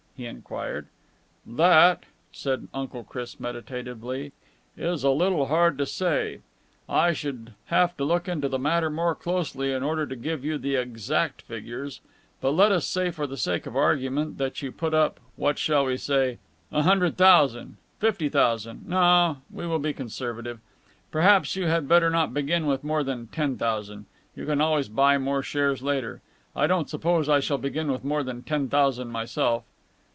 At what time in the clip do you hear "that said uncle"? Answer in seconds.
1.47-3.03